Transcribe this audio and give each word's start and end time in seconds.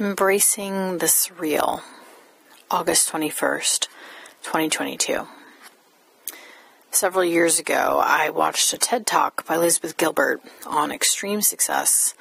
Embracing 0.00 0.98
the 0.98 1.06
Surreal, 1.06 1.82
August 2.70 3.10
21st, 3.10 3.88
2022. 4.44 5.26
Several 6.92 7.24
years 7.24 7.58
ago, 7.58 8.00
I 8.00 8.30
watched 8.30 8.72
a 8.72 8.78
TED 8.78 9.08
Talk 9.08 9.44
by 9.44 9.56
Elizabeth 9.56 9.96
Gilbert 9.96 10.40
on 10.64 10.92
extreme 10.92 11.42
success 11.42 12.14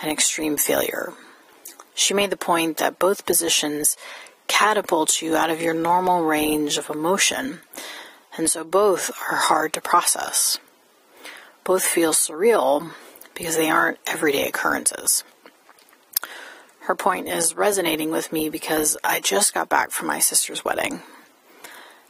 and 0.00 0.12
extreme 0.12 0.56
failure. 0.56 1.12
She 1.92 2.14
made 2.14 2.30
the 2.30 2.36
point 2.36 2.76
that 2.76 3.00
both 3.00 3.26
positions 3.26 3.96
catapult 4.46 5.20
you 5.20 5.34
out 5.34 5.50
of 5.50 5.60
your 5.60 5.74
normal 5.74 6.22
range 6.22 6.78
of 6.78 6.88
emotion, 6.88 7.62
and 8.38 8.48
so 8.48 8.62
both 8.62 9.10
are 9.28 9.38
hard 9.38 9.72
to 9.72 9.80
process. 9.80 10.60
Both 11.64 11.82
feel 11.82 12.12
surreal 12.12 12.92
because 13.34 13.56
they 13.56 13.70
aren't 13.70 13.98
everyday 14.06 14.46
occurrences. 14.46 15.24
Her 16.84 16.94
point 16.94 17.28
is 17.28 17.56
resonating 17.56 18.10
with 18.10 18.30
me 18.30 18.50
because 18.50 18.98
I 19.02 19.18
just 19.18 19.54
got 19.54 19.70
back 19.70 19.90
from 19.90 20.06
my 20.06 20.18
sister's 20.18 20.66
wedding. 20.66 21.00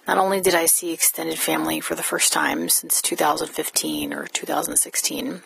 Not 0.09 0.19
only 0.19 0.41
did 0.41 0.56
I 0.56 0.66
see 0.66 0.92
extended 0.92 1.38
family 1.38 1.78
for 1.78 1.95
the 1.95 2.02
first 2.02 2.32
time 2.32 2.69
since 2.69 3.01
2015 3.01 4.12
or 4.12 4.27
2016, 4.27 5.42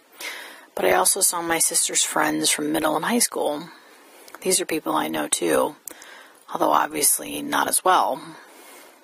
but 0.74 0.86
I 0.86 0.92
also 0.92 1.20
saw 1.20 1.42
my 1.42 1.58
sister's 1.58 2.02
friends 2.02 2.50
from 2.50 2.72
middle 2.72 2.96
and 2.96 3.04
high 3.04 3.18
school. 3.18 3.68
These 4.40 4.62
are 4.62 4.64
people 4.64 4.94
I 4.94 5.08
know 5.08 5.28
too, 5.28 5.76
although 6.50 6.72
obviously 6.72 7.42
not 7.42 7.68
as 7.68 7.84
well. 7.84 8.22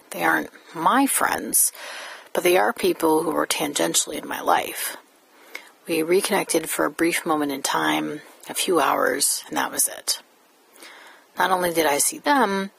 They 0.09 0.25
aren't 0.25 0.49
my 0.75 1.07
friends, 1.07 1.71
but 2.33 2.45
they 2.45 2.57
are 2.57 2.73
people 2.73 3.25
who 3.25 3.31
were 3.31 3.47
tangentially 3.47 4.17
in 4.17 4.27
my 4.27 4.41
life. 4.41 4.97
We 5.87 6.03
reconnected 6.03 6.71
for 6.71 6.87
a 6.87 6.91
brief 6.91 7.27
moment 7.27 7.53
in 7.53 7.61
time 7.61 8.23
a 8.49 8.55
few 8.55 8.81
hours, 8.81 9.43
and 9.49 9.57
that 9.57 9.71
was 9.71 9.89
it. 9.89 10.23
Not 11.39 11.51
only 11.51 11.73
did 11.73 11.87
I 11.87 11.99
see 11.99 12.19
them, 12.19 12.71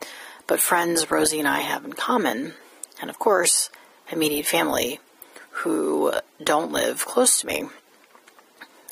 but 0.47 0.61
friends 0.61 1.11
Rosie 1.11 1.39
and 1.39 1.47
I 1.47 1.59
have 1.59 1.85
in 1.85 1.93
common, 1.93 2.53
and 3.01 3.09
of 3.09 3.19
course, 3.19 3.69
immediate 4.11 4.45
family 4.45 4.99
who 5.51 6.13
don't 6.43 6.71
live 6.71 7.05
close 7.05 7.39
to 7.39 7.47
me. 7.47 7.65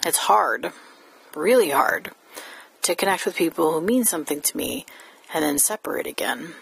It's 0.06 0.18
hard, 0.18 0.72
really 1.36 1.70
hard, 1.70 2.12
to 2.82 2.96
connect 2.96 3.26
with 3.26 3.36
people 3.36 3.72
who 3.72 3.86
mean 3.86 4.04
something 4.04 4.42
to 4.42 4.58
me 4.58 4.86
and 5.34 5.44
then 5.44 5.58
separate 5.60 6.08
again. 6.08 6.54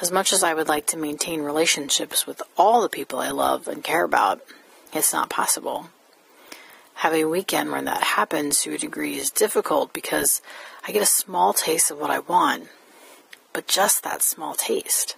As 0.00 0.12
much 0.12 0.32
as 0.32 0.44
I 0.44 0.54
would 0.54 0.68
like 0.68 0.86
to 0.88 0.96
maintain 0.96 1.40
relationships 1.40 2.26
with 2.26 2.42
all 2.56 2.82
the 2.82 2.88
people 2.88 3.18
I 3.18 3.30
love 3.30 3.66
and 3.66 3.82
care 3.82 4.04
about, 4.04 4.40
it's 4.92 5.12
not 5.12 5.30
possible 5.30 5.88
having 7.08 7.24
a 7.24 7.28
weekend 7.28 7.72
when 7.72 7.86
that 7.86 8.02
happens 8.02 8.60
to 8.60 8.74
a 8.74 8.76
degree 8.76 9.16
is 9.16 9.30
difficult 9.30 9.94
because 9.94 10.42
I 10.86 10.92
get 10.92 11.00
a 11.00 11.06
small 11.06 11.54
taste 11.54 11.90
of 11.90 11.98
what 11.98 12.10
I 12.10 12.18
want, 12.18 12.68
but 13.54 13.66
just 13.66 14.02
that 14.02 14.22
small 14.22 14.52
taste. 14.52 15.16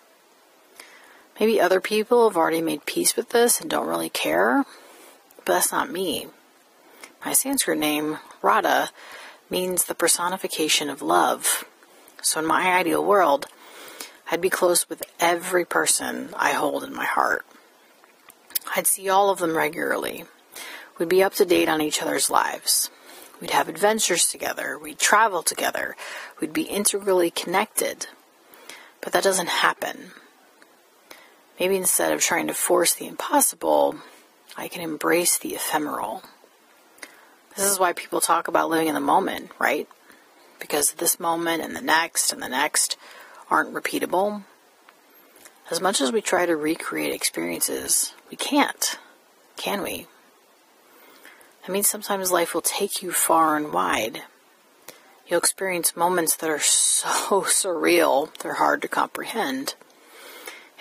Maybe 1.41 1.61
other 1.61 1.81
people 1.81 2.29
have 2.29 2.37
already 2.37 2.63
made 2.63 2.87
peace 2.87 3.17
with 3.17 3.31
this 3.31 3.61
and 3.61 3.69
don't 3.69 3.89
really 3.89 4.09
care, 4.09 4.65
but 5.39 5.47
that's 5.47 5.73
not 5.73 5.91
me. 5.91 6.29
My 7.25 7.33
Sanskrit 7.33 7.81
name, 7.81 8.19
Radha, 8.41 8.91
means 9.51 9.87
the 9.87 9.97
personification 9.97 10.91
of 10.91 11.03
love. 11.03 11.65
So 12.23 12.39
in 12.39 12.47
my 12.47 12.73
ideal 12.73 13.05
world, 13.05 13.47
I'd 14.31 14.41
be 14.41 14.49
close 14.49 14.89
with 14.89 15.03
every 15.19 15.65
person 15.65 16.29
I 16.37 16.53
hold 16.53 16.85
in 16.85 16.95
my 16.95 17.07
heart. 17.07 17.45
I'd 18.77 18.87
see 18.87 19.09
all 19.09 19.31
of 19.31 19.41
them 19.41 19.57
regularly. 19.57 20.27
We'd 21.01 21.09
be 21.09 21.23
up 21.23 21.33
to 21.37 21.47
date 21.47 21.71
on 21.71 21.81
each 21.81 22.03
other's 22.03 22.29
lives. 22.29 22.91
We'd 23.41 23.53
have 23.53 23.71
adventures 23.71 24.27
together. 24.27 24.79
We'd 24.79 24.99
travel 24.99 25.43
together. 25.43 25.97
We'd 26.39 26.53
be 26.53 26.65
integrally 26.65 27.31
connected. 27.31 28.07
But 29.01 29.15
that 29.15 29.25
doesn't 29.25 29.49
happen. 29.49 30.11
Maybe 31.59 31.77
instead 31.77 32.13
of 32.13 32.21
trying 32.21 32.49
to 32.49 32.55
force 32.55 32.93
the 32.93 33.07
impossible, 33.07 33.97
I 34.59 34.69
can 34.69 34.83
embrace 34.83 35.39
the 35.39 35.55
ephemeral. 35.55 36.23
This 37.57 37.65
is 37.65 37.79
why 37.79 37.95
people 37.95 38.21
talk 38.21 38.47
about 38.47 38.69
living 38.69 38.89
in 38.89 38.95
the 38.95 39.01
moment, 39.01 39.53
right? 39.59 39.89
Because 40.59 40.93
this 40.93 41.19
moment 41.19 41.63
and 41.63 41.75
the 41.75 41.81
next 41.81 42.31
and 42.31 42.43
the 42.43 42.49
next 42.49 42.99
aren't 43.49 43.73
repeatable. 43.73 44.45
As 45.71 45.81
much 45.81 46.03
as 46.03 46.13
we 46.13 46.21
try 46.21 46.45
to 46.45 46.57
recreate 46.57 47.15
experiences, 47.15 48.13
we 48.31 48.37
can't, 48.37 48.99
can 49.57 49.83
we? 49.83 50.07
I 51.67 51.73
mean, 51.73 51.83
sometimes 51.83 52.33
life 52.33 52.55
will 52.55 52.63
take 52.63 53.03
you 53.03 53.13
far 53.13 53.57
and 53.57 53.73
wide. 53.73 54.23
You'll 55.27 55.39
experience 55.39 55.95
moments 55.95 56.35
that 56.37 56.51
are 56.51 56.59
so 56.59 57.09
surreal, 57.43 58.35
they're 58.39 58.55
hard 58.55 58.83
to 58.83 58.89
comprehend. 58.89 59.75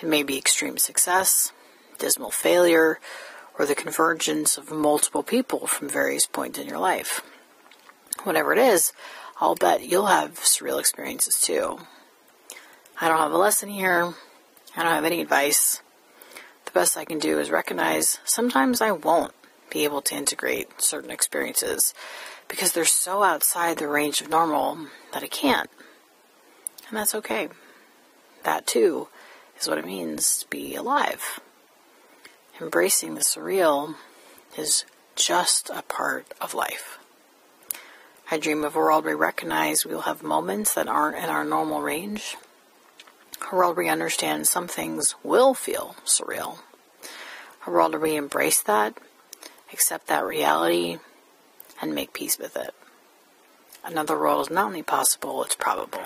It 0.00 0.08
may 0.08 0.22
be 0.22 0.38
extreme 0.38 0.78
success, 0.78 1.52
dismal 1.98 2.30
failure, 2.30 2.98
or 3.58 3.66
the 3.66 3.74
convergence 3.74 4.56
of 4.56 4.70
multiple 4.70 5.22
people 5.22 5.66
from 5.66 5.88
various 5.88 6.26
points 6.26 6.58
in 6.58 6.66
your 6.66 6.78
life. 6.78 7.20
Whatever 8.24 8.52
it 8.52 8.58
is, 8.58 8.92
I'll 9.38 9.54
bet 9.54 9.86
you'll 9.86 10.06
have 10.06 10.40
surreal 10.40 10.80
experiences 10.80 11.38
too. 11.40 11.78
I 13.00 13.08
don't 13.08 13.18
have 13.18 13.32
a 13.32 13.38
lesson 13.38 13.68
here. 13.68 14.14
I 14.76 14.82
don't 14.82 14.92
have 14.92 15.04
any 15.04 15.20
advice. 15.20 15.82
The 16.64 16.72
best 16.72 16.96
I 16.96 17.04
can 17.04 17.18
do 17.18 17.38
is 17.38 17.50
recognize 17.50 18.18
sometimes 18.24 18.80
I 18.80 18.92
won't 18.92 19.32
be 19.70 19.84
able 19.84 20.02
to 20.02 20.14
integrate 20.14 20.80
certain 20.80 21.10
experiences 21.10 21.94
because 22.48 22.72
they're 22.72 22.84
so 22.84 23.22
outside 23.22 23.78
the 23.78 23.88
range 23.88 24.20
of 24.20 24.28
normal 24.28 24.86
that 25.12 25.22
I 25.22 25.28
can't. 25.28 25.70
And 26.88 26.98
that's 26.98 27.14
okay. 27.14 27.48
That 28.42 28.66
too 28.66 29.08
is 29.60 29.68
what 29.68 29.78
it 29.78 29.86
means 29.86 30.38
to 30.38 30.48
be 30.48 30.74
alive. 30.74 31.40
Embracing 32.60 33.14
the 33.14 33.20
surreal 33.20 33.94
is 34.58 34.84
just 35.14 35.70
a 35.70 35.82
part 35.82 36.26
of 36.40 36.54
life. 36.54 36.98
I 38.30 38.38
dream 38.38 38.64
of 38.64 38.76
a 38.76 38.78
world 38.78 39.04
we 39.04 39.12
recognize 39.14 39.84
we 39.84 39.94
will 39.94 40.02
have 40.02 40.22
moments 40.22 40.74
that 40.74 40.88
aren't 40.88 41.16
in 41.16 41.30
our 41.30 41.44
normal 41.44 41.80
range. 41.80 42.36
A 43.50 43.56
world 43.56 43.76
we 43.76 43.88
understand 43.88 44.46
some 44.46 44.68
things 44.68 45.14
will 45.22 45.54
feel 45.54 45.96
surreal. 46.04 46.58
A 47.66 47.70
world 47.70 47.92
where 47.92 48.00
we 48.00 48.16
embrace 48.16 48.60
that 48.62 48.96
accept 49.72 50.06
that 50.08 50.24
reality, 50.24 50.98
and 51.80 51.94
make 51.94 52.12
peace 52.12 52.38
with 52.38 52.56
it. 52.56 52.74
Another 53.84 54.18
world 54.18 54.46
is 54.46 54.50
not 54.50 54.66
only 54.66 54.82
possible, 54.82 55.42
it's 55.42 55.54
probable. 55.54 56.02